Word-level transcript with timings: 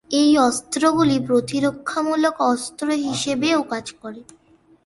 এই 0.11 0.31
অস্ত্রগুলি 0.39 1.17
প্রতিরক্ষামূলক 1.27 2.35
অস্ত্র 2.51 2.87
হিসেবেও 3.05 3.59
কাজ 3.71 3.85
করে। 4.01 4.21